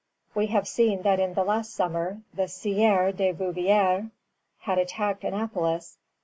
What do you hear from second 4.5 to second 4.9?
had